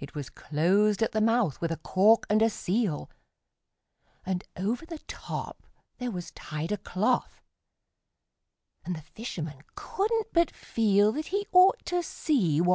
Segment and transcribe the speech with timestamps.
[0.00, 3.08] It was closed at the mouth with a cork and a seal,
[4.26, 7.40] And over the top there was tied A cloth,
[8.84, 12.70] and the fisherman couldn't but feel That he ought to see what was inside.